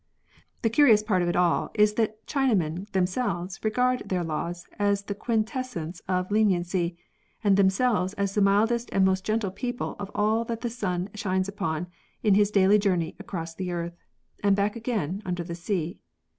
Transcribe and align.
The 0.63 0.69
curious 0.71 1.03
part 1.03 1.21
of 1.21 1.29
it 1.29 1.35
all 1.35 1.69
is 1.75 1.93
that 1.93 2.25
Chinamen 2.25 2.89
themselves 2.91 3.59
regard 3.63 4.09
their 4.09 4.23
laws 4.23 4.65
as 4.79 5.03
the 5.03 5.13
quintessence 5.13 5.99
of 6.07 6.31
leniency, 6.31 6.97
and 7.43 7.55
themselves 7.55 8.13
as 8.13 8.33
the 8.33 8.41
mildest 8.41 8.89
and 8.91 9.05
most 9.05 9.23
gentle 9.23 9.51
people 9.51 9.95
of 9.99 10.09
all 10.15 10.43
that 10.45 10.61
the 10.61 10.71
sun 10.71 11.11
shines 11.13 11.47
upon 11.47 11.85
in 12.23 12.33
his 12.33 12.49
daily 12.49 12.79
journey 12.79 13.15
across 13.19 13.53
the 13.53 13.71
earth— 13.71 13.93
and 14.43 14.55
back 14.55 14.75
again 14.75 15.21
under 15.23 15.43
the 15.43 15.53
sea. 15.53 15.99